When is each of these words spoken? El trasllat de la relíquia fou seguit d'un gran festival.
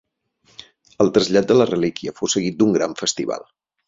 El 1.03 1.11
trasllat 1.17 1.51
de 1.51 1.57
la 1.59 1.67
relíquia 1.71 2.13
fou 2.21 2.31
seguit 2.37 2.57
d'un 2.63 2.73
gran 2.79 2.97
festival. 3.03 3.47